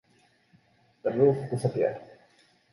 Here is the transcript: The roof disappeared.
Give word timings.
The 1.03 1.11
roof 1.11 1.47
disappeared. 1.51 2.01